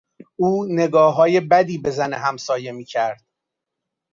او 0.35 0.65
نگاههای 0.69 1.39
بدی 1.39 1.77
به 1.77 1.91
زن 1.91 2.13
همسایه 2.13 2.71
میکرد. 2.71 3.23